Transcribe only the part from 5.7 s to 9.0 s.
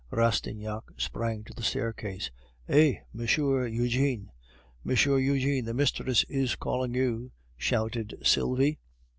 mistress is calling you," shouted Sylvie.